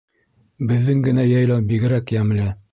Беҙҙең 0.71 1.05
генә 1.09 1.27
йәйләу 1.35 1.69
бигерәк 1.71 2.19
йәмле 2.19 2.53